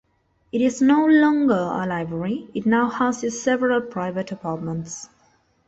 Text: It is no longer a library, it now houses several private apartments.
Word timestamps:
It 0.51 0.61
is 0.63 0.81
no 0.81 1.05
longer 1.05 1.53
a 1.53 1.85
library, 1.85 2.47
it 2.55 2.65
now 2.65 2.89
houses 2.89 3.39
several 3.43 3.81
private 3.81 4.31
apartments. 4.31 5.07